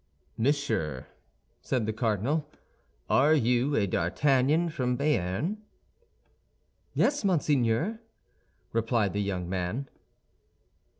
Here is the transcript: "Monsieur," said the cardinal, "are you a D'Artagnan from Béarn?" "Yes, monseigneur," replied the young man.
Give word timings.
"Monsieur," 0.35 1.05
said 1.61 1.85
the 1.85 1.93
cardinal, 1.93 2.49
"are 3.07 3.35
you 3.35 3.75
a 3.75 3.85
D'Artagnan 3.85 4.69
from 4.69 4.97
Béarn?" 4.97 5.57
"Yes, 6.95 7.23
monseigneur," 7.23 8.01
replied 8.73 9.13
the 9.13 9.21
young 9.21 9.47
man. 9.47 9.87